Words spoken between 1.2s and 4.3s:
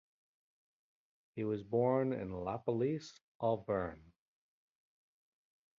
He was born at Lapalisse, Auvergne.